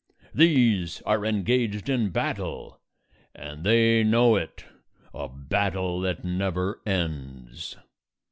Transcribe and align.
These 0.33 1.03
are 1.03 1.23
engaged 1.27 1.87
in 1.87 2.09
battle, 2.09 2.81
and 3.35 3.63
they 3.63 4.03
know 4.03 4.35
it 4.35 4.65
a 5.13 5.29
battle 5.29 6.01
that 6.01 6.25
never 6.25 6.81
ends. 6.87 7.77